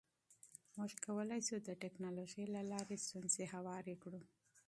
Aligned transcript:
موږ 0.77 0.91
کولی 1.05 1.39
شو 1.47 1.57
د 1.61 1.69
ټکنالوژۍ 1.81 2.45
له 2.55 2.61
لارې 2.71 2.95
ستونزې 3.05 3.45
هوارې 3.53 3.95
کړو. 4.03 4.21